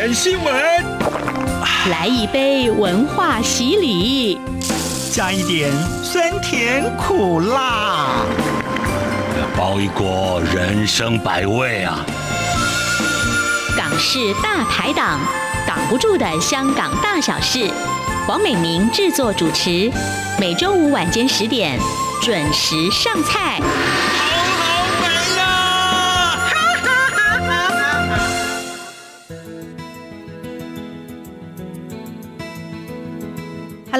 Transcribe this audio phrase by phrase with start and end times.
[0.00, 0.54] 点新闻，
[1.90, 4.40] 来一杯文化洗礼，
[5.12, 5.70] 加一点
[6.02, 8.24] 酸甜苦辣，
[9.54, 12.02] 包一锅人生百味啊！
[13.76, 15.20] 港式大排档，
[15.66, 17.70] 挡不住的香港大小事。
[18.26, 19.92] 黄美明制作主持，
[20.40, 21.78] 每周五晚间十点
[22.22, 23.60] 准时上菜。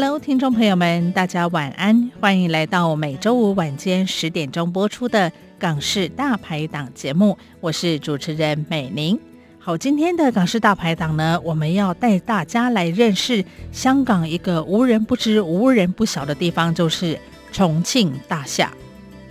[0.02, 9.20] Hello，听众朋友们，大家晚安，欢迎来到每周五晚间十点钟播出的港式大排档节目，我是主持人美玲。
[9.58, 17.20] 好，今天的港式大排档呢，我们要带大家来认识香港一个无人不知、无人不晓的地方，就是
[17.52, 18.72] 重庆大厦。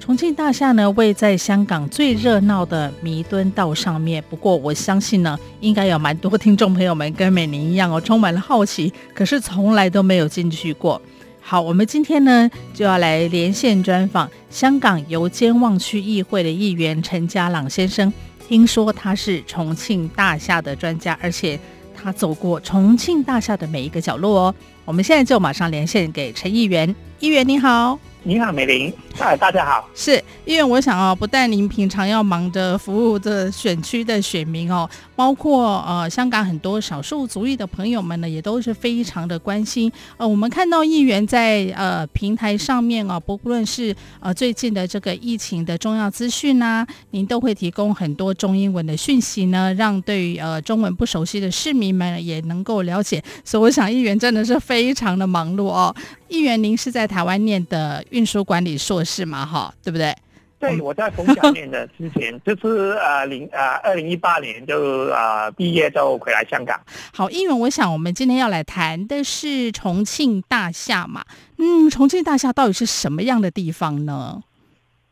[0.10, 4.24] 重庆大厦呢，位在香港最热闹的弥敦道上面。
[4.28, 11.00] 不过，我相信呢，应该有蛮多听众朋友们跟美玲一样哦，充满了好奇，可是从来都没有进去过。
[11.40, 18.12] 好，我们今天呢，就要来连线专访香港油尖旺区议会的议员陈家朗先生。
[18.48, 21.60] 听说他是重庆大厦的专家，而且
[21.94, 24.56] 他走过重庆大厦的每一个角落哦。
[24.86, 26.96] 我们现在就马上连线给陈议员。
[27.20, 28.00] 议员你好。
[28.22, 28.94] 你好，美玲。
[29.16, 29.90] 嗨，大家好。
[29.96, 39.90] 是，因为，我想啊，不但您平常要忙着服务这选区的选民哦，包括呃香港很多少数族裔的朋友们呢，也都是非常的关心。
[40.18, 53.24] 呃，我们看到议员在呃平台上面哦，不论是呃最近的这个疫情的重要资讯呐，您都会提供很多中英文的讯息呢，让对于呃中文不熟悉的市民们也能够了解。
[53.46, 55.96] 所以我想，议员真的是非常的忙碌哦。
[56.30, 59.46] 议员，您是在台湾念的运输管理硕士嘛？
[59.46, 60.16] 哈，对不对？
[60.60, 66.80] 对，我在逢甲念的，之前 就是呃零呃二零一八年就呃毕业就回来香港。
[67.14, 71.24] 好，议员，我想我们今天要来谈的是重庆大厦嘛。
[71.58, 74.44] 嗯，重庆大厦到底是什么样的地方呢？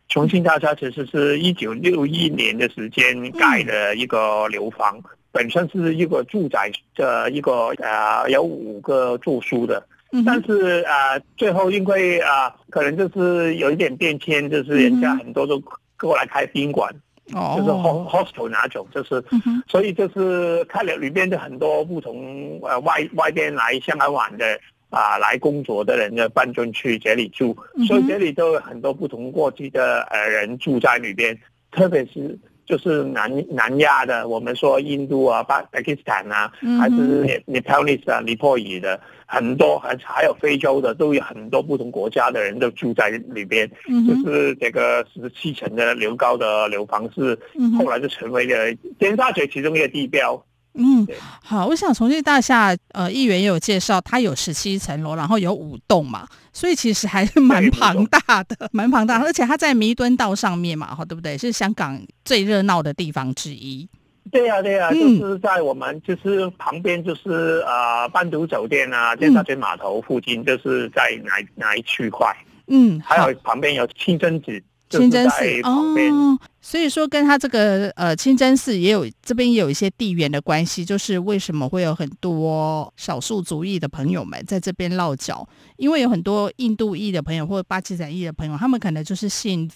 [0.10, 9.82] 重庆大厦其实是一九六一年的时间盖的一个楼房，嗯、本身是一个住宅的一个呃有五个住宿的。
[10.26, 15.62] 但是啊、呃，最后因为啊、呃，可能就是有一点变迁，就是人家很多都
[16.00, 16.94] 过来开宾馆，
[17.34, 24.46] 哦、嗯，就是 hostel 那种，就是，嗯、所以就是开了里边的很多不同呃外外边来香港玩的
[24.90, 31.38] 啊、呃、来工作的人就搬进去这里住，嗯、所以这里都有很多不同国籍的呃人住在里边，
[31.72, 32.38] 特别是。
[32.68, 43.66] 就是南南亚的，我们说印度啊、巴巴基斯坦啊，还是尼泊尔啊、尼泊尔的，很多，还还有非洲的，都有很多不同国家的人都住在里边。
[44.06, 47.40] 就是这个十七层的楼高的楼房是，
[47.80, 50.44] 后来就成为了尖沙咀其中一个地标。
[50.78, 51.08] 嗯，
[51.44, 61.38] 好，我想重庆大厦，呃，议员也有介绍，它有十七层楼，然后有五栋嘛，所以其实还是蛮庞大的， 蛮庞大，而且它在弥敦道上面嘛，哈，对不对？
[61.38, 63.90] 是香港最热闹的地方之一。
[64.32, 72.36] 对呀、啊，对呀、啊，就是在我们就是旁边，就是呃，半岛酒店啊，尖沙咀码头附近，就是在哪哪一区块？
[72.68, 74.62] 嗯，还有旁边有清真寺。
[74.90, 89.70] 清真寺哦，所以说跟他这个呃清真寺也有这边也有一些地缘的关系，就是为什么会有很多少数族裔的朋友们在这边落脚，因为有很多印度裔的朋友或者巴基斯坦裔的朋友，他们可能就是信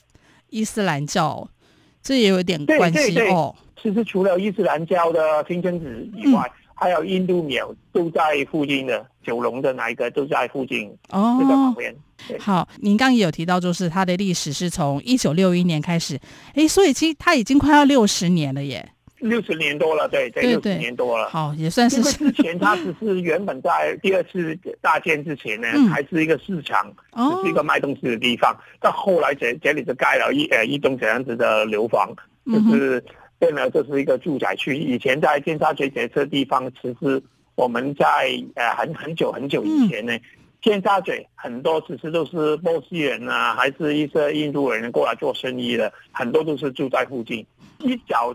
[0.49, 1.47] 伊斯兰教，
[2.01, 3.55] 这也有一点关系哦。
[3.81, 11.95] 其实除了伊斯兰教的清真寺以外，嗯还有印度庙都在附近的，九龙的哪一个都在附近哦，就在旁边。
[12.39, 16.19] 好，您刚刚也有提到，就是它的历史是从一九六一年开始，
[16.55, 21.29] 哎，所以其实它已经快要六十年了耶，六十年多了，对对，六十年多了。
[21.29, 21.97] 好，也算是。
[21.97, 28.59] 因为之前它只是原本在第二次大建之前呢，嗯、还是一个市场，哦、只是一个卖东西的地方。
[28.79, 32.11] 到后来这这里就盖了一呃一栋这样子的楼房，
[32.47, 33.03] 就是。
[33.41, 34.77] 嗯变了，这是一个住宅区。
[34.77, 37.21] 以前在尖沙咀这个地方，其实
[37.55, 38.05] 我们在
[38.53, 40.21] 呃很很久很久以前呢，嗯、
[40.61, 47.43] 尖沙咀很多其实都是波斯人啊，还是一些印度人过来做生意的，很多都是住在附近。
[47.79, 48.31] 一角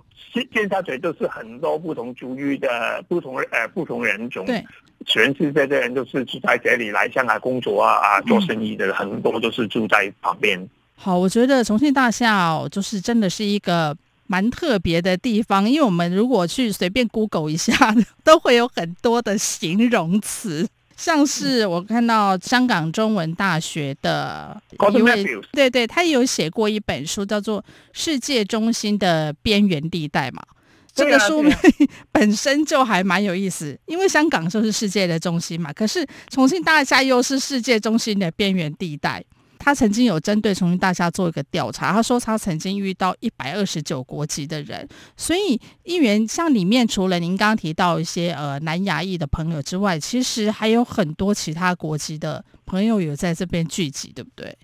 [0.52, 4.64] 尖沙咀都是很多不同族裔的不同呃不同人种，对，
[5.04, 10.68] 全世界的人都是住在这里来香港工作啊啊做生意的，嗯、很多都是住在旁边。
[10.96, 13.96] 好，我觉得重庆大厦哦，就是真的是一个。
[14.26, 17.94] 蛮特别的地方，因为我们如果去随便 Google 一下，
[18.24, 27.60] 都会有很多的形容词，像是我看到香港中文大学的一位，对对，他有写过一本书，叫做
[27.92, 30.42] 《世界中心的边缘地带》嘛。
[30.94, 31.54] 这个书名
[32.10, 39.22] 本身就还蛮有意思，因为香港就是世界的中心嘛，可是重庆大厦又是世界中心的边缘地带。
[39.66, 54.56] 他曾经有针对重庆大厦做一个调查，他说他曾经遇到一百二十九国籍的人，所以议员像里面除了您刚刚提到一些呃南亚裔的朋友之外，其实还有很多其他国籍的朋友有在这边聚集，对不对？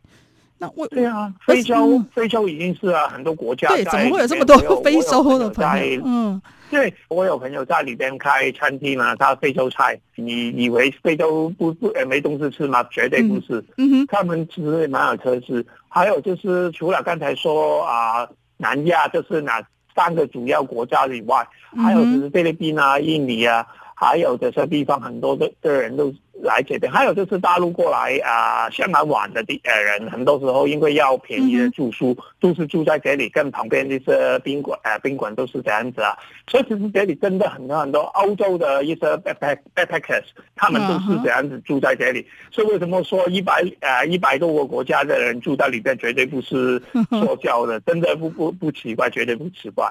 [0.63, 6.03] 那我对啊，非洲非洲已经是啊很多国家对，怎么会有这么多非洲的朋友？
[6.05, 6.41] 嗯。
[6.71, 12.83] 对，我有朋友在里边开餐厅嘛，他非洲菜，你以为非洲不不呃没东西吃吗？
[12.93, 15.63] 绝对不是，嗯哼，他们其实蛮有特色。
[15.89, 18.27] 还有就是除了刚才说啊，
[18.57, 19.61] 南亚就是哪
[19.97, 21.45] 三个主要国家以外，
[21.77, 23.67] 还有就是菲律宾啊、印尼啊，
[23.97, 26.15] 还有这些地方很多的的人都。
[26.41, 36.17] 来这边，还有就是大陆过来啊、呃，香港玩的地呃人，很多时候因为要便宜的住宿，嗯、都是住在这里，跟旁边一些宾馆呃宾馆都是这样子啊。
[36.51, 40.25] 所以其实这里真的很多很多欧洲的一些 backpack backpackers，
[40.57, 42.27] 他们都是这样子住在这里。
[42.51, 49.89] 所以为什么说一百呃一百多个国家的人住在里边，绝对不是说教的， 真的不不不奇怪，绝对不奇怪。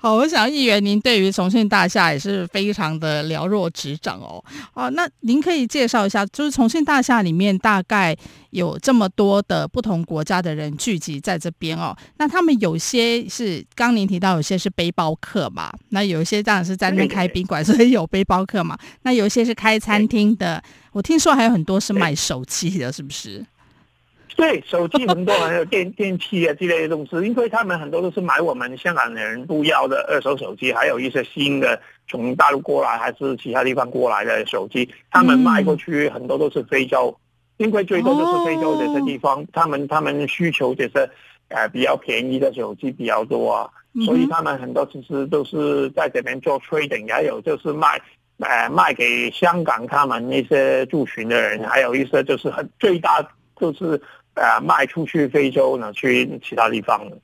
[0.00, 4.42] 好，我想议员您对于重庆大厦也是非常的了若指掌哦。
[4.74, 5.84] 哦，那您可以介。
[5.84, 8.16] 绍一下，就是重庆大厦里面大概
[8.50, 11.94] 有这么多的不同国家的人聚集在这边哦。
[12.16, 15.70] 那他们有些是刚您提到，有些是背包客嘛。
[15.90, 18.76] 那有一些当然是在那边开宾馆，所以有背包客嘛。
[19.02, 20.60] 那有一些是开餐厅的，
[20.92, 23.44] 我听说还有很多是卖手机的，是不是？
[24.36, 37.16] 对，手机很多，还有电 电器啊之类的东西，因为他们很多都是买我们香港人不要的二手手机，还有一些新的从大陆过来还是其他地方过来的手机，他们卖过去很多都是非洲，
[37.58, 41.08] 因为最多都是非洲这些地方，他们他们需求就是
[41.48, 43.70] 呃比较便宜的手机比较多啊，
[44.04, 48.00] 所以他们很多其实都是在这边做 trading，还有就是卖
[48.38, 53.24] 呃卖给香港他们那些驻群的人，还有一些就是很最大
[53.60, 54.02] 就是。
[54.34, 57.16] 呃，卖出去非洲呢，去其他地方了。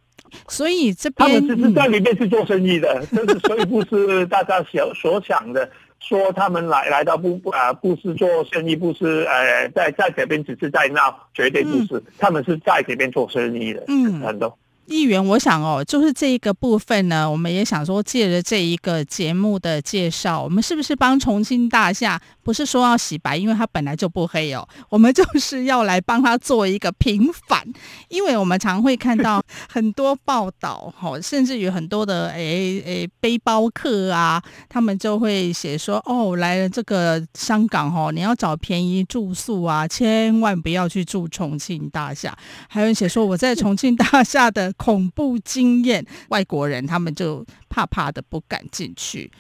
[0.47, 5.69] 所以这边他们只是在里面是做生意的，就、嗯、是所以不是大家想所想的，
[5.99, 14.57] 说他们来来到不不啊，不是做生意，不是呃，在在这边只是在闹，绝对不是，嗯、他们是在这边做生意的，嗯，很多。
[14.87, 22.21] 议员，我想哦，就是这一个部分呢，我们也想说，借着这一个节目的介绍，我们是不是帮重庆大厦？
[22.51, 27.65] 不是说要洗白，因为他本来就不黑哦，我们就是要来帮他做一个平反，
[28.09, 29.41] 因为我们常会看到
[29.73, 42.37] 很多报道，哈，甚至于很多的诶诶背包客啊，他们就会写说，哦，来了这个香港哦，你要找便宜住宿啊，千万不要去住重庆大厦。
[42.69, 44.73] 还有人写说我在重庆大厦的。
[44.91, 49.31] 恐怖经验，外国人他们就怕怕的不敢进去。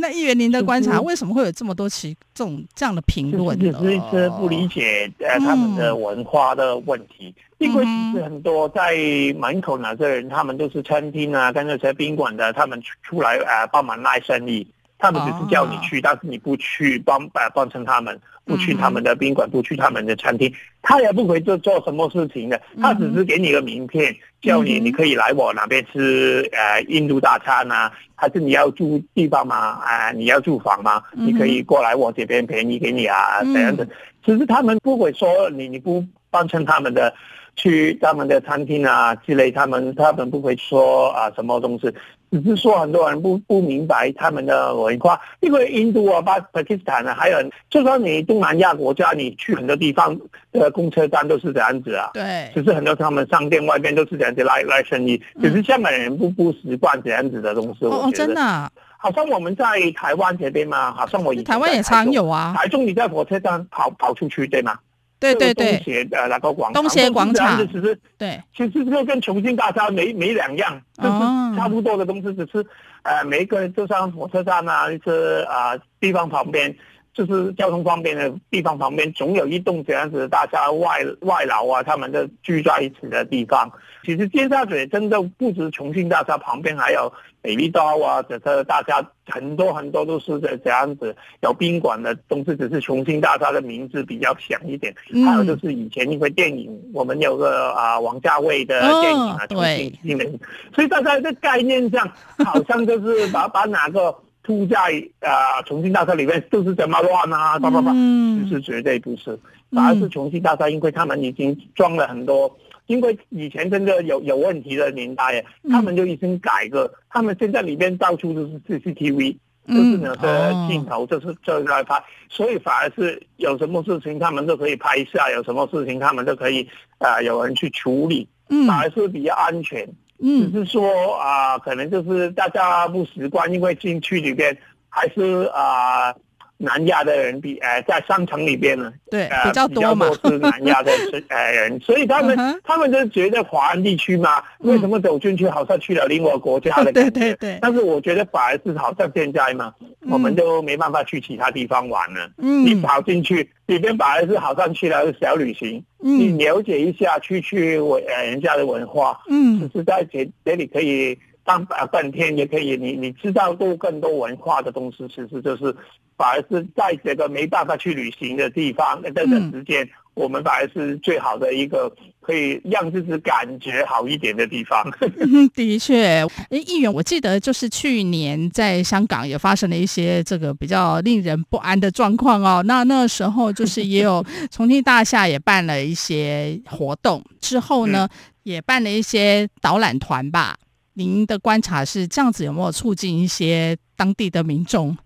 [0.00, 3.72] 那议员您的观察，为什么会有这么多其这种这样的评论呢？
[3.72, 8.96] 就是一直不理解呃他们的文化的问题，嗯、因为其实很多在
[9.36, 14.64] 门口那些人，他们都是餐厅啊，跟那些宾馆的，他们出来呃帮忙卖生意。
[14.98, 20.52] 他们只是叫你去，哦、但是你不去帮呃帮衬他们，不去他们的宾馆，不去他们的餐厅，
[20.82, 22.60] 他也不会做做什么事情的。
[22.82, 29.56] 他只是给你个名片，叫你你可以来我那边吃呃印度大餐啊，还是你要住地方吗？
[29.56, 31.02] 啊、呃，你要住房吗？
[31.12, 33.88] 你可以过来我这边便宜给你啊，这样子。
[34.24, 37.14] 只是他们不会说你你不帮衬他们的，
[37.54, 41.90] 去他们的餐厅啊之类，他们他们不会说啊什么东西。
[42.30, 47.38] 只是说很多人不不明白他们的文化，因为印度啊、巴巴基斯坦啊，还有
[47.70, 50.18] 就说你东南亚国家，你去很多地方
[50.52, 52.10] 的公车站都是这样子啊。
[52.12, 52.50] 对。
[52.54, 57.84] 只是很多他们商店外边都是这样子来来生意，只是香港人不不习惯这样子的东西。
[57.86, 58.70] 哦哦，真的、啊。
[59.00, 62.52] 好像我们在台湾这边嘛，好像我台湾也常有啊。
[62.56, 64.76] 台中你在火车站跑跑出去对吗？
[65.20, 72.64] 对对对，东协呃那个广场，东协广场，其实对，其实就跟重庆大厦没没两样，就是差不多的东西，只是
[73.02, 76.74] 呃每一个就像火车站啊，一些啊地方旁边，
[77.18, 83.70] 就是交通方便的地方旁边，总有一栋这样子的大厦外外劳啊，他们就聚在一起的地方。
[84.04, 87.12] 其实尖沙咀真的不止重庆大厦旁边，还有。
[87.40, 94.92] 美丽岛啊，这个大家很多很多都是这这样子，有宾馆的东西，只是重庆大厦的名字比较响一点。
[95.12, 100.38] 嗯、还有就是以前因为电影，我们有个啊王家卫的电影啊，哦、重庆新人，
[100.74, 102.10] 所以大家在概念上
[102.44, 104.14] 好像就是把把哪个
[104.48, 104.76] 铺在
[105.20, 109.38] 啊重庆大厦里面就是怎么乱啊，叭叭叭，其实绝对不是，
[109.70, 112.56] 反而是重庆大厦，因为他们已经装了很多。
[112.86, 119.36] 因为以前真的有有问题的年代，他们就已经改过，他们现在里面到处都是 CCTV。
[119.68, 128.26] 就是那个镜头，就是就是来拍，所以反而是有什么事情他们都可以拍下，有什么事情他们都可以啊、呃，有人去处理，
[128.66, 129.82] 反而是比较安全。
[129.82, 134.56] 嗯，只是说啊、可能就是大家不习惯，因为进去里边
[134.88, 136.14] 还是啊。
[136.60, 140.90] 南亚的人比呃在商城里边呢，对，呃、比较多嘛，多是南亚的
[141.28, 142.58] 呃人，所以他们、 uh.
[142.64, 147.10] 他们就觉得华人地区嘛，为什么走进去好像去了另外国家的 感觉？
[147.10, 147.58] 对对对。
[147.62, 152.28] 但是我觉得反而是好像现在嘛，嗯、我们都没办法去其他地方玩了。
[152.38, 152.66] 嗯。
[152.66, 155.80] 你跑进去里边反而是好像去了小旅行。
[156.02, 156.18] 嗯。
[156.18, 159.20] 你了解一下，去去文呃人家的文化。
[159.30, 159.60] 嗯。
[159.60, 165.72] 只是在这这里可以当半天，也可以你你知道多更多文化的东西，其实就是。
[166.18, 174.84] 反而是在这个没办法去旅行的地方，那这个时间、嗯，我们反而是最好的一个可以让自己感觉好一点的地方。
[175.20, 182.64] 嗯、 的确，议员，我记得就是去年在香港也发生了一些这个比较令人不安的状况哦。
[182.66, 190.58] 那那时候就是也有重庆大厦也办了一些活动，之后呢、嗯、也办了一些导览团吧。
[190.94, 194.96] 您的观察是这样子，有没有促进一些当地的民众？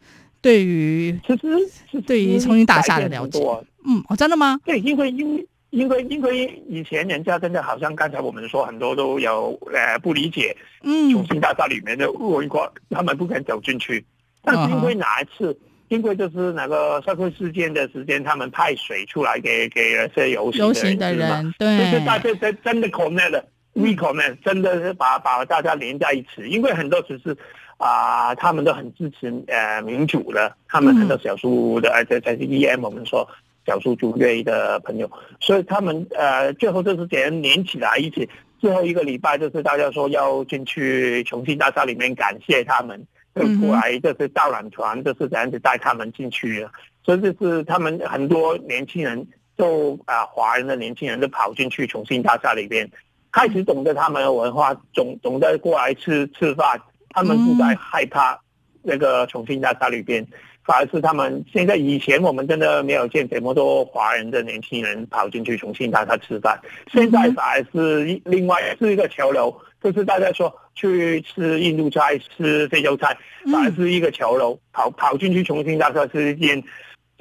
[0.42, 3.38] 对于其实对于重庆大厦的了解，
[3.86, 4.58] 嗯，哦，真的吗？
[4.64, 14.04] 对，因为因为因为因为以前人家真的好像刚才我们说很多都有呃不理解，嗯，重庆大厦里面的文化，他们不敢走进去。
[14.42, 15.56] 但是因为哪一次，
[15.86, 27.36] 因为就是那个社会事件的时间，他们派水出来给给那些游行的人，人对，就是大家真真的 connect 了，we connect，真的是把把大家连在一起，因为很多只是。
[27.82, 33.28] 啊、他们都很支持呃民主的，他们很多少数的，而且在 EM 我们说
[33.66, 35.10] 少数族裔的朋友，
[35.40, 38.28] 所以他们呃最后就是这样连起来一起，
[38.60, 46.70] 最后一个礼拜就是大家说要进去重庆大厦里面感谢他们，就过来就是导览团就是这样子带他们进去了，
[47.04, 49.26] 所以就是他们很多年轻人
[49.58, 52.88] 就啊华人的年轻人都跑进去重庆大厦里边，
[53.32, 56.80] 开始懂得他们的文化，懂懂得过来吃吃饭。
[57.12, 58.38] 他们不再害怕
[58.82, 60.26] 那个重庆大厦里边，
[60.64, 66.60] 反而是他们现在以前我们真的没有见这么多华人的年轻人跑进去重庆大厦吃饭，
[66.92, 73.16] 现在反而是另外是一个潮流，就是大家说去吃印度菜、吃非洲菜，
[73.52, 76.62] 反而是一个潮流，跑跑进去重庆大厦是一件。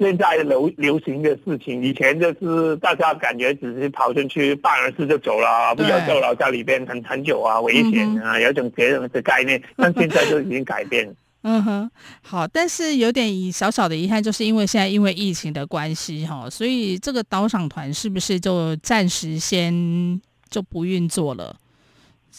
[0.02, 9.62] 现在流流行的事情，以前就是大家感觉只是跑进去办完事就走了，不要逗留在里边很很久啊，危险啊，有种别人的概念。
[9.76, 11.14] 但现在就已经改变。
[11.44, 11.90] 嗯哼，
[12.22, 21.56] 好，但是有点小小的遗憾，就是因为现在因为疫情的关系哈，所以这个导赏团是不是就暂时先就不运作了？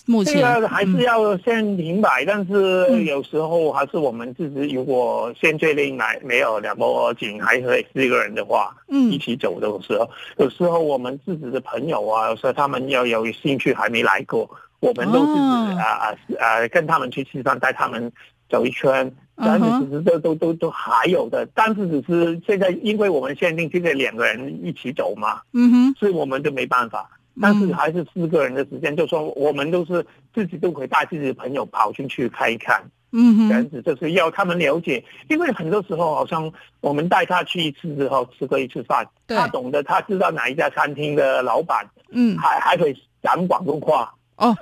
[0.08, 15.40] 目前这个还是要先明白，嗯，但是有时候还是我们自己如果先确定来没有两波紧，还可以四个人的话，嗯，一起走的时候，有时候我们自己的朋友啊，有时候他们要有兴趣还没来过，我们都是
[15.78, 18.12] 啊啊啊跟他们去吃饭，带他们
[18.50, 27.10] 走一圈，但是只是都都都都还有的，但是只是现在因为我们限定现在两个人一起走嘛，嗯哼，所以我们就没办法。
[27.42, 44.14] 但是还是四个人的时间，就说我们都是自己都可以带自己的朋友跑进去看一看，嗯，这样子就是要他们了解，因为很多时候好像我们带他去一次之后吃过一次饭，他懂得他知道哪一家餐厅的老板，嗯，还还可以讲广东话。
[44.44, 44.54] 哦，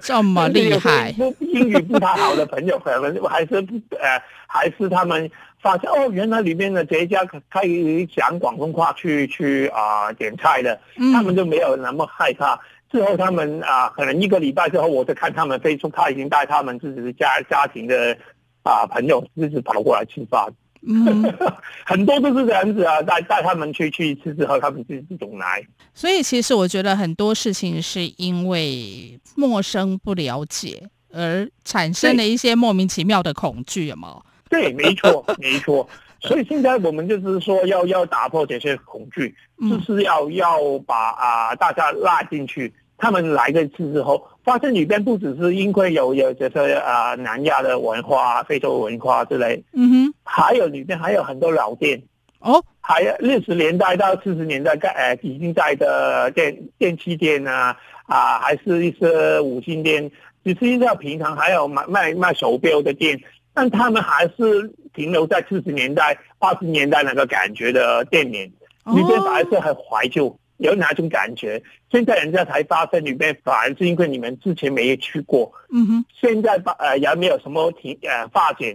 [0.00, 1.12] 这么厉害！
[1.40, 3.56] 英语不太好的朋友，可能还是
[3.98, 5.28] 呃，还是他们
[5.60, 10.78] 发现哦，原来里面的这一家可以讲广东话去去啊、呃、点菜的，
[11.12, 12.56] 他们就没有那么害怕。
[12.92, 18.16] 之后他们啊、呃，可能一个礼拜之后，我就看他们飞出，他已经带他们自己的家家庭的
[18.62, 20.46] 啊、呃、朋友，一直跑过来吃饭。
[20.86, 21.22] 嗯，
[21.86, 25.64] 很多都是这样子啊，带带他们去去一次之后，他们自己总来。
[25.94, 34.20] 所以其实我觉得很多事情是因为陌生不了解而产生了一些莫名其妙的恐惧嘛。
[34.50, 35.88] 对，没错， 没错。
[36.20, 39.34] 所以现在我们就是说要要打破这些恐惧，
[39.68, 42.72] 就是要要把啊、呃、大家拉进去。
[42.96, 52.00] 他们来一次之后，发现里边不只是因为有有这些啊南亚的文化、非洲文化之类，嗯哼，还有里边还有很多老店
[52.40, 60.10] 哦，还有六十年代到四十年代盖呃已经在的电电器店啊啊，还是一些五金店，
[60.44, 63.20] 只是在平常还有卖卖卖手表的店，
[63.52, 68.46] 但他们还是停留在四十年代、八十年代那个感觉的店面，
[68.94, 70.38] 里边还是很怀旧。
[70.66, 71.62] 有哪种感觉？
[71.90, 75.52] 现在人家才发现里面，反而是因为你们之前没有去过。
[75.70, 76.04] 嗯哼。
[76.20, 78.68] 现在把呃也没有什么停呃发展，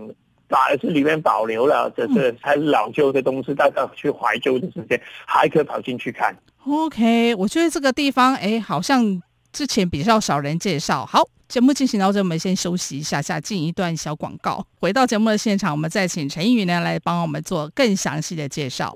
[0.47, 6.35] 反而是里面保留了，这是才老旧的东西，大家去怀旧的时间还可以跑进去看。
[6.65, 11.05] OK，我觉得这个地方哎，好像之前比较少人介绍。
[11.05, 14.65] 好，节目进行到这，我们先休息一下下，进一段小广告。
[14.79, 18.95] 回到节目的现场，我们再请陈议员呢来帮我们做更详细的介绍。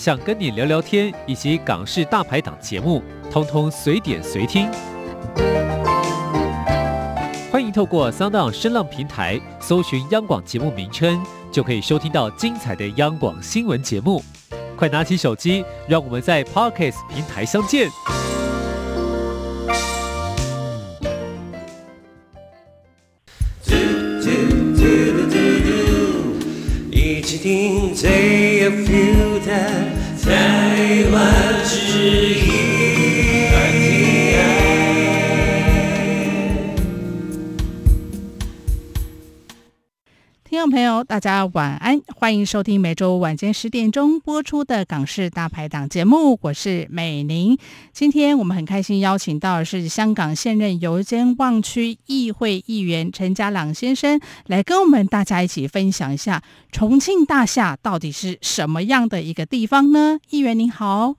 [0.00, 4.66] 想跟你聊聊天，以及港式大排档节目，通通随点随听。
[7.52, 14.24] 欢迎透过 Sound 声浪平台搜寻央广节目名称，就可以收听到精彩的央广新闻节目。
[14.74, 17.90] 快拿起手机，让我们在 Podcast 平台相见。
[40.44, 47.58] 听众朋友，大家晚安，欢迎收听每周晚间十点钟播出的《港式大排档》节目，我是美玲。
[47.92, 56.42] 今天我们很开心邀请到的是香港现任油尖旺区议会议员陈家朗先生，来跟我们大家一起分享一下
[56.72, 60.18] 重庆大厦到底是什么样的一个地方呢？
[60.30, 61.16] 议员您好。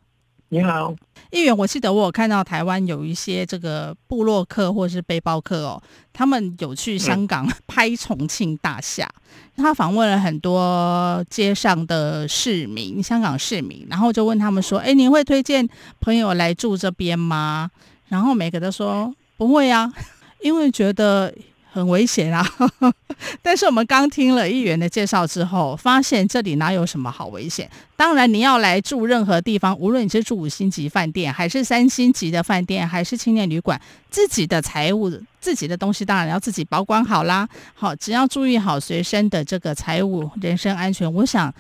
[0.54, 0.94] 你好，
[1.32, 9.10] 议员，我记得我有看到台湾有一些这个部落客或是背包客哦，他们有去香港 拍重庆大厦，
[9.56, 15.66] 嗯、他访问了很多街上的市民，香港市民，然后就问他们说：“哎，你会推荐
[16.02, 17.72] 朋友来住这边吗？”
[18.10, 19.90] 然后每个都说不会啊，
[20.44, 21.34] 因为觉得。
[21.72, 22.46] 很危险啊！
[23.42, 27.70] 但是我们刚听了议员的介绍之后，发现这里哪有什么好危险？
[27.96, 33.80] 当然，你要来住任何地方，无论你是住五星级饭店，还是三星级的饭店，还是青年旅馆，
[34.10, 37.48] 自己的财务、自己的东西，当然要自己保管好啦。
[37.74, 41.54] 好，只要注意好随身的这个财务、人身安全，我想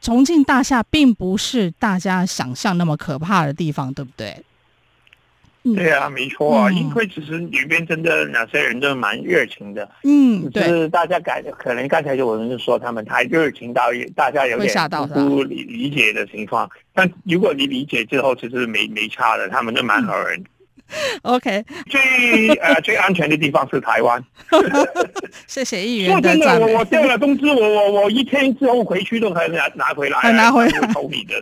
[0.00, 4.42] 重庆大厦并不是大家想象那么可怕的地方，对不对？
[5.74, 20.38] 对啊，没错啊，嗯、因为其实里边真的哪些人都蛮热情的，嗯，对，就是大家感可能刚才有人就说他们太热情到大家有点不理理解的情况，但如果你理解之后，其实没没差的，他们都蛮好人。
[20.38, 20.44] 嗯
[21.22, 24.22] OK，最呃最安全的地方是台湾。
[25.46, 30.90] 谢谢议员的真的，我我掉了工资，我我我一天之后回去都可以拿拿回来，还拿回来。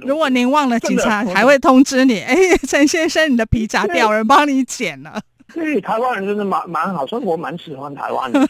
[0.03, 2.21] 如果您忘了，警察还会通知你。
[2.21, 2.37] 哎，
[2.69, 5.21] 陈先生，你的皮夹掉， 人帮你捡了。
[5.55, 8.49] 对，台湾人真的蛮蛮好，所以我蛮喜欢台湾的。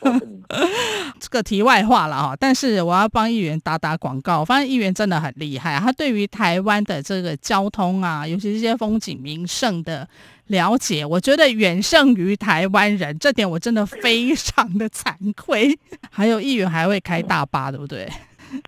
[1.19, 4.41] 这个题外话了哈，但是我要帮议员打打广告。
[4.41, 10.09] 我发现议员真的很厉害，他对于台湾的这个交通啊，尤其是这些风景名胜的。
[10.49, 15.79] 了解，我觉得远胜于台湾人，这点我真的非常的惭愧。
[16.11, 18.07] 还有议员还会开大巴，对不对？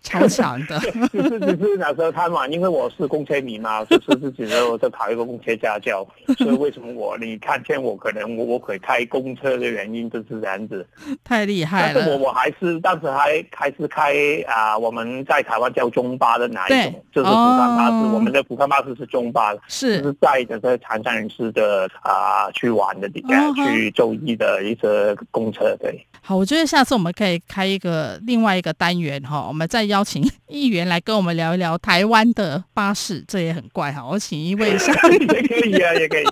[0.01, 0.79] 超强的，
[1.13, 10.85] 就是只是那时候他嘛，因为我是公车迷嘛，就 是自己呢，我就考一个公车驾照，所以为什么我你看见我可能我我可以开公车的原因就是这样子，
[11.23, 11.93] 太厉害了。
[11.95, 14.13] 但是我我还是当时还还是开
[14.47, 17.03] 啊、呃，我们在台湾叫中巴的哪一种？
[17.11, 26.05] 就是福康巴士，哦、我们的福康巴士是中巴，是就是载着这残障人士的啊、呃、去玩的地方，哦、去就医的一个公车，对。
[26.21, 34.01] 好，我觉得下次我们可以开一个另外一个单元哈，我们再邀请议员来跟我们聊一聊台湾的巴士，这也很怪哈。
[34.01, 36.23] 我请一位上也可以啊，也可以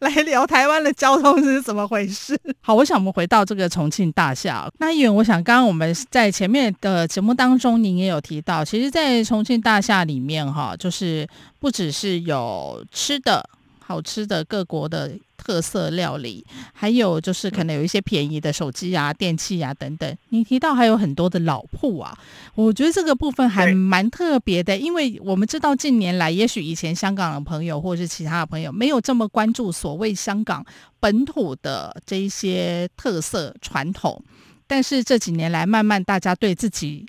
[0.00, 2.38] 来聊台湾的交通是怎么回事。
[2.60, 4.70] 好，我想我们回到这个重庆大厦。
[4.76, 11.26] 那议员，我想刚刚我们在前面的节目当中，您也有提到，其实，在重庆大厦里面哈，就是
[11.58, 13.42] 不只是有吃的。
[13.86, 20.16] 好吃的各国的特色料理，还有就是可能有一些便宜的手机啊、电器啊等等。
[20.30, 22.18] 你提到还有很多的老铺啊，
[22.56, 30.66] 我觉得这个部分还蛮特别的，因为我们知道近年来，也许以前香港的朋友或者是其他的朋友没有这么关注所谓香港
[30.98, 34.20] 本土的这一些特色传统，
[34.66, 37.06] 但是这几年来，慢慢大家对自己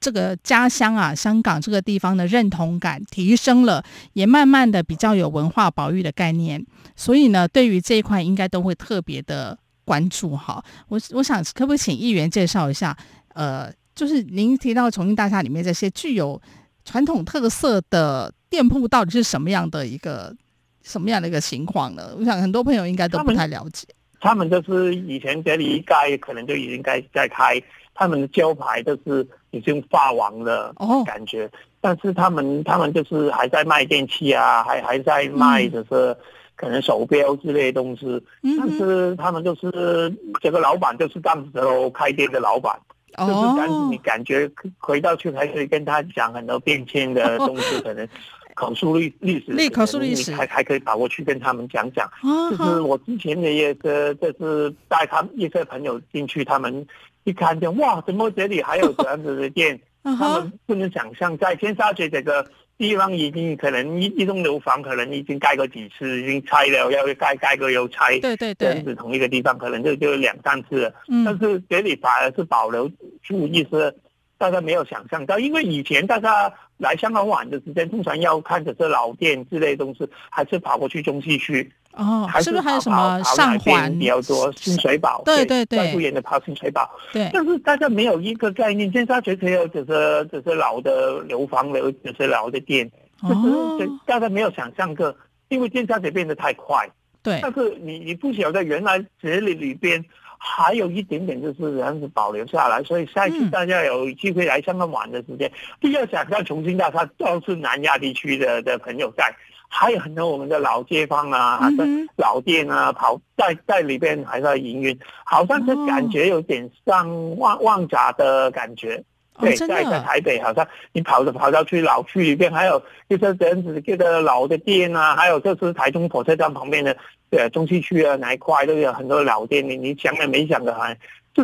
[0.00, 3.84] 这个家乡啊，香港这个地方的认同感提升了，
[4.14, 6.64] 也慢慢的比较有文化保育的概念，
[6.96, 10.64] 所以呢，对于这一块应该都会特别的关注哈。
[10.88, 12.96] 我我想可不可以请议员介绍一下，
[13.34, 16.40] 呃，就是您提到重庆大厦里面这些具有
[16.84, 20.34] 传统特色的店铺，到底是什么样的一个
[20.82, 22.14] 什么样的一个情况呢？
[22.18, 23.86] 我想很多朋友应该都不太了解。
[24.18, 27.62] 他们就是以前这里一盖可能就已经该在开，
[27.94, 30.74] 他们的招牌就是已经发黄的
[31.06, 36.16] 感觉，哦、但是他们他们就是还在卖电器啊，还还在卖就是
[36.56, 38.06] 可能手表之类的东西，
[38.42, 42.78] 嗯、但是他们就是这个老板就是当时候开店的老板，
[43.16, 48.08] 哦、就是感你感觉回到去还可以跟他讲很多变迁的东西，哦、 可能。
[48.56, 52.06] 口述历历史，历口述历史，还还可以跑过去跟他们讲讲。
[52.22, 56.86] 哦、就是我之前的一个，就是带他一些朋友进去，他们
[57.24, 59.80] 一看见哇，怎么这里还有这样子的店？
[60.02, 62.46] 哦、他们不能想象，在尖沙咀这个
[62.78, 68.18] 地方已经可能一一栋楼房可能已经盖过几次，已经拆了，要盖盖过又拆。
[68.20, 70.94] 对对对，这样子同一个地方可能就就两三次了。
[71.08, 72.90] 嗯、但是这里反而是保留
[73.22, 73.94] 住意思。
[74.38, 84.52] 大家没有想象到，因为以前大家来香港玩的时间，通常要看的是老店之类的东西，还是跑过去中西区哦，还是，不是还有什么上环比较多？
[84.52, 92.90] 深水埗对对对，在不远的跑深水埗对，但是大家没有一个概念，尖沙咀只有只是只是老的楼房楼，只是老的店，
[93.22, 95.14] 就是大家没有想象过，
[95.48, 96.88] 因为尖沙咀变得太快，
[97.22, 100.04] 对，但是你你不晓得原来这里里边。
[100.42, 109.30] 还有一点点就是这样子保留下来，所以下一次大家有机会来香港玩的时间，不要想像重庆大厦都是南亚地区的的朋友在，
[109.72, 111.76] 还有很多我们的老街坊啊，还是
[112.16, 119.02] 老店啊，跑在在里边还在营运，好像是感觉有点像旺旺角的感觉。
[119.38, 126.94] 对，在在台北，好像你跑着跑到去老区里边，还有就是这样子，这个老的店啊，还有就是台中火车站旁边的，
[127.30, 129.66] 呃，中西区啊，哪一块都有很多老店。
[129.66, 130.94] 你你想也没想的，还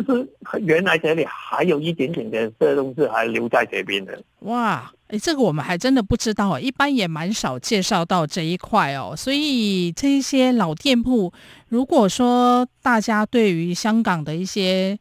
[0.01, 0.27] 就是
[0.61, 4.21] 原来这里还有一点点的这东西还留在这边的。
[4.39, 9.13] 哇，哎，这个我们还真的不知道，一般也蛮少介绍到这一块哦。
[9.15, 11.31] 所以这一些老店铺，
[11.69, 14.97] 如果说大家对于香港的一些。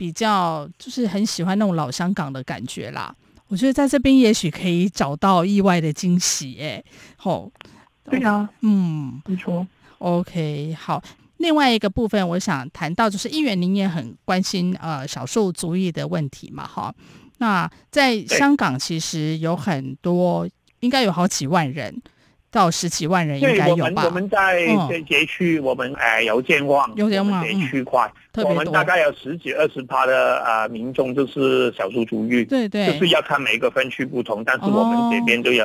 [0.00, 3.14] 比较就是很喜欢那种老香港的感觉啦，
[3.48, 6.82] 我觉得在这边也许可以找到意外的惊喜，哎，
[7.16, 7.50] 好，
[8.04, 9.66] 对啊，嗯，没错
[9.98, 11.02] ，OK，好，
[11.40, 16.94] 另外一个部分我想谈到就是议员您也很关心呃少数族裔的问题嘛，哈，
[17.38, 20.48] 那在香港其实有很多，
[20.80, 22.00] 应该有好几万人。
[22.52, 23.84] 到十几万人应该有吧？
[23.84, 27.44] 我们我们在这街区，我们哎有健忘，有健忘。
[27.44, 28.12] 这区块，
[28.44, 35.64] 我们大概有十几二十趴的啊民众就是少数族裔，对对，就是要看每个分区不同，但是我们这边都有，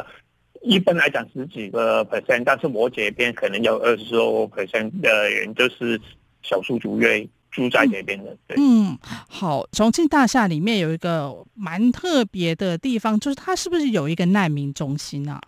[0.65, 5.99] 一般来讲十几个 percent，但是我这边可能有二十多 percent 的人就是
[6.41, 8.35] 少数族裔住在这边的。
[8.47, 8.97] 对，嗯，
[9.29, 15.39] 好，重庆大厦里面有一个蛮特别的地方，就是它是不是有一个难民中心啊？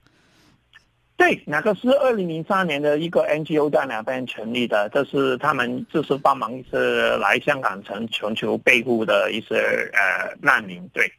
[1.18, 9.56] 对，那个是二零零三年的一个 NGO 在那边成立的，这是他们就是帮忙是来香港城全球庇护的一些
[9.94, 10.88] 呃难民。
[10.94, 11.12] 对，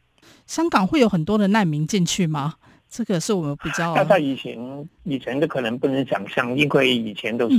[0.46, 2.54] 香港会有很多的难民进去吗？
[2.90, 3.94] 这个是我们比较。
[3.94, 7.56] 那在以前以前的可能不能想象，因为以前都是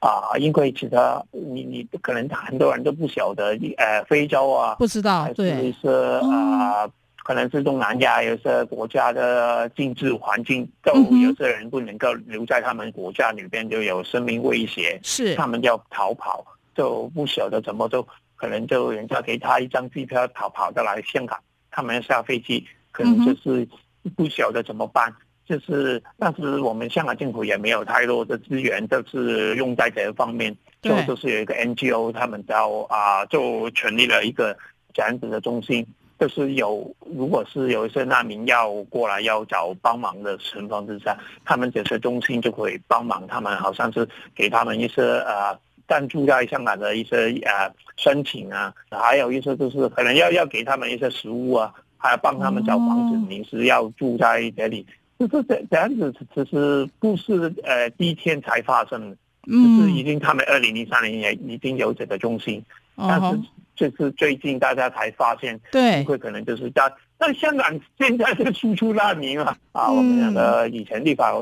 [0.00, 6.82] 啊、嗯呃，因为其他你你可能很多人都不晓得，呃，非洲啊，不知道，对，是啊。
[6.82, 6.90] 呃
[7.28, 16.42] 可能是东南亚有些国家的政治环境，都有些人不能够留在他们国家里边，就有生命威胁，是他们要逃跑，
[16.74, 18.02] 就不晓得怎么就
[18.34, 21.38] 可能就人家给他一张机票逃跑的来香港，
[21.70, 23.68] 他们下飞机可能就是
[24.08, 25.12] 不晓得怎么办，
[25.46, 34.56] 就是当时我们香港政府也没有太多的资源，就是用在这方面，就就是有一个 NGO，他们叫啊就成立了一个
[34.92, 35.86] 这样子的中心。
[36.20, 54.86] 就是有，如果是有一些难民要过来要找帮忙的情况之下，他们这些中心就会帮忙他们，好像是给他们一些呃暂住在香港的一些呃申请啊，还有一些就是可能要要给他们一些食物啊，还要帮他们找房子，临时要住在这里，
[55.18, 62.64] 就是这这样子，其实不是呃第一天才发生的，就是已经他们二零零三年也已经有这个中心，
[62.96, 63.38] 但是。
[63.78, 69.56] 就是最近大家才发现，对，会可能就是在，但香港现在是输出难民啊！
[69.70, 71.32] 啊，嗯、我们两个以前立法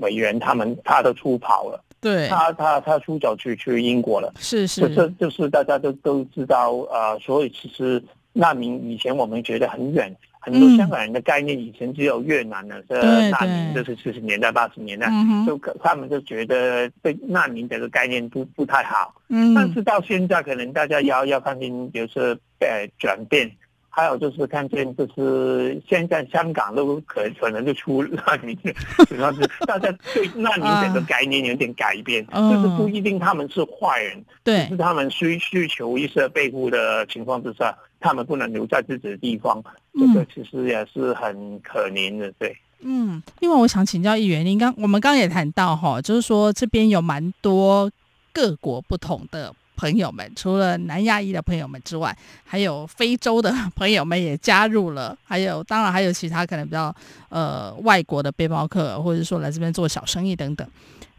[0.00, 8.04] 委员他们他都出跑了，对，他他他出走去去英国了，是是，就是就是大家都都知道啊、呃，所以其实
[8.36, 15.10] 难民以前我们觉得很远很多香港人的概念以前只有越南的这难民，就是四十年代八十年代，
[15.46, 19.14] 就他们就觉得对难民这个概念不不太好。
[19.28, 23.50] 嗯，但是到现在可能大家要要看见就是呃转变。
[23.88, 28.54] 还有就是看见，就是现在香港都可可能就出难民，
[29.08, 37.74] 主要是大家对难民这个概念有点改变，啊、就是不一定他们是坏人，对、嗯，是他们需需求一些庇护的情况之下，
[38.06, 39.62] 他们不能留在自己的地方，
[39.94, 42.56] 这个其实也是很可怜的，对。
[42.80, 47.90] 嗯，另外我想请教议员，您刚我们刚刚也谈到哈，就是说这边有蛮多
[48.32, 49.52] 各国不同的。
[49.78, 52.16] 朋友们，除了南亚裔的朋友们之外，
[52.46, 56.90] 还有非洲的朋友们也加入了，还有当然还有其他可能比较
[57.28, 60.66] 呃外国的背包客，或者说来这边做小生意等等。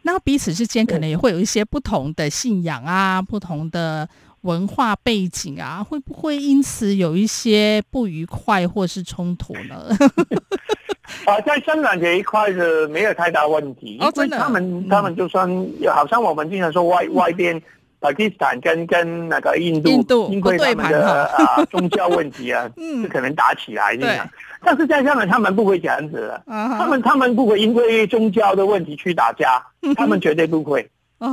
[0.02, 4.08] 那彼此之间可能也会有一些不同的信仰啊，不同的
[4.42, 9.88] 文化背景啊，会不会因此有一些不愉快或是冲突呢？
[11.24, 15.48] 啊，在香港这一块是没有太大问题，因为他们、嗯、他们就算
[15.92, 17.60] 好像我们经常说外外边。
[18.00, 24.24] 巴基斯坦跟跟那个印度，印度因为他们的啊 宗教问题啊，嗯，是可能打起来这样。
[24.62, 29.60] 但是在香港，他们不会这样子的，他们他们不会因为宗教的问题去打架，
[29.96, 30.88] 他们绝对不会，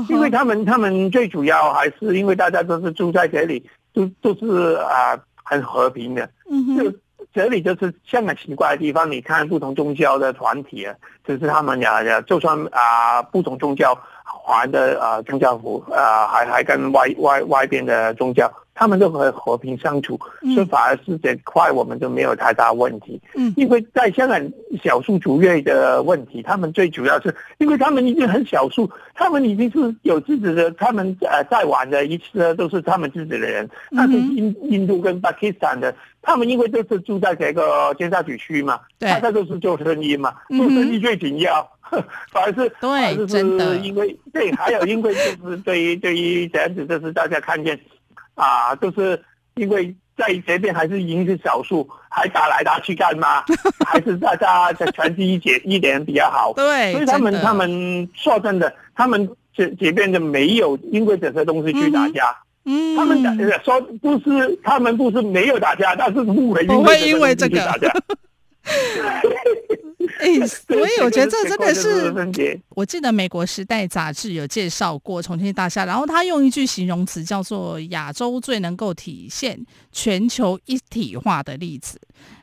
[0.10, 6.30] 因为他们他们最主要还是因为大家都是住在这里，都都是啊很和平的。
[6.50, 6.94] 嗯，就
[7.34, 10.96] 这里就是香港奇怪的地方，你看不同宗教的团体啊，
[11.26, 13.98] 就是他们呀呀，就算啊不同宗教。
[14.48, 23.20] 还的啊宗教服啊，还还跟外外外边的宗教，他们都可以和平相处，嗯、所以反而是这块我们就没有太大问题。
[23.34, 24.52] 嗯，因为在香港
[24.84, 33.68] 少数族裔的问题，他们最主要是因为他们已经很少数，他们已经是有自己的，他们呃在玩的一次都是他们自己的人。
[33.96, 41.66] 但是印印度跟巴基斯坦的，他们因为都是住在这个尖沙咀区嘛，对大家都是做生意嘛，做生意最紧要。
[42.34, 47.80] 反而是，对，就是因为对，还有因为就是对于对于这样子，就是大家看见
[48.36, 49.22] 啊，就是
[49.56, 53.44] 因为在这边还是赢是少数，还打来打去干嘛？
[53.86, 56.54] 还是大家在团结一点一点比较好。
[56.54, 62.36] 对，所以他们他们说真的，他们这这边的没有因为这些东西去打架。
[62.66, 63.22] 嗯，他们
[63.64, 66.66] 说不是，他们不是没有打架，但是不会
[67.08, 67.92] 因为这个打架。
[70.20, 72.14] 哎，所以我觉得这真的是，
[72.70, 79.60] 我记得美国时代杂志有介绍过重庆大厦，然后他用一句形容词叫做“亚洲最能够体现
[79.92, 82.00] 全球一体化的例子”，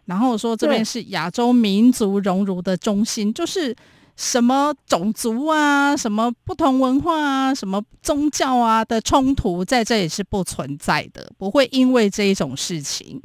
[0.07, 3.75] 然后说这边是亚洲民族熔炉的中心，就是
[4.17, 13.21] 什么种族啊、什么不同文化啊、什么宗教啊的冲突在这里是不存在的，不会因为这一种事情。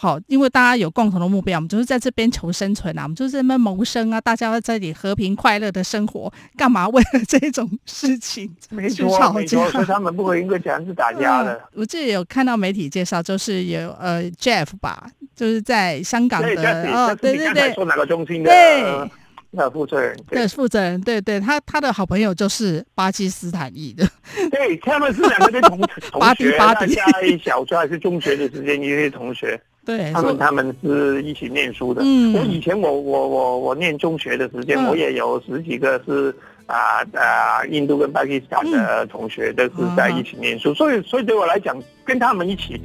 [0.00, 9.68] 好，因为大家有共同的目标，我们就是在这边求生存啊，我们就是在这边谋生啊，大家在这里和平快乐的生活，干嘛为了这种事情没错吵架？
[9.70, 11.60] 所以他们不会因为这样子打架的。
[11.74, 16.48] 我记得有看到媒体介绍，就是有呃 Jeff 吧，就是在香港的
[16.92, 18.50] 哦，对对对，说哪个中心的？
[18.50, 19.10] 对。
[19.50, 24.06] 那负责人对负责人，对对，他他的好朋友就是巴基斯坦裔的，
[24.50, 25.80] 对，他们是两个同
[26.12, 27.02] 同学，大家
[27.42, 32.02] 小学还是中学的时间，一些同学，对，他们他们是一起念书的。
[32.04, 36.34] 嗯，我以前我我我我念中学的时间，我也有十几个是
[36.66, 41.74] 啊啊印度跟巴基斯坦的同学，都是在一起念书，所以所以对我来讲，
[42.04, 42.78] 跟他们一起。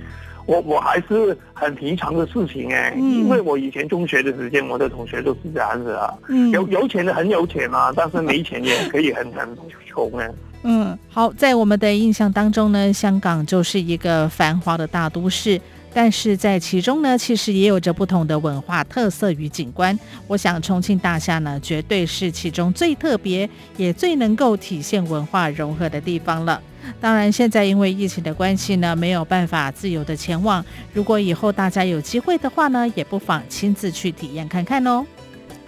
[0.45, 9.47] 我我还是很平常的事情哎，嗯、因为我以前中学的时间，我的同学都是这样子啊，嗯、有有钱的很有钱嘛，但是没钱也可以很很
[9.87, 10.29] 穷哎。
[10.63, 15.57] 嗯，好，在我们的印象当中呢，香港就是一个繁华的大都市，
[15.93, 19.97] 但是在其中呢，其实也有着不同的文化特色与景观。
[20.27, 26.61] 我想重庆大厦呢，绝对是其中最特别，也最能够体现文化融合的地方了。
[26.99, 30.65] 当然，现在因为疫情的关系呢，没有办法自由的前往。
[30.93, 35.05] 如果以后大家有机会的话呢，也不妨亲自去体验看看哦。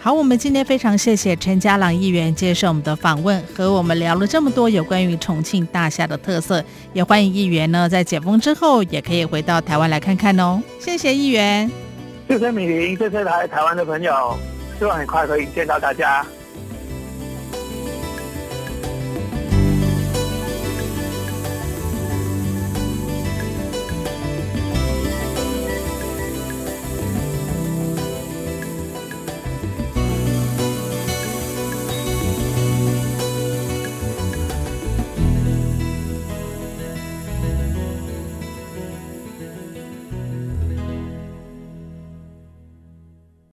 [0.05, 6.63] 好，我们今天非常谢谢陈家朗议员接受我们的访问，和我们聊了这么多有关于重庆大厦的特色。
[6.93, 10.61] 也欢迎议员呢，在解封之后也可以回到台湾来看看哦。
[10.79, 11.67] 谢谢议员，
[12.27, 14.37] 谢谢米玲，谢谢来台湾的朋友，
[14.77, 16.23] 希望很快可以见到大家。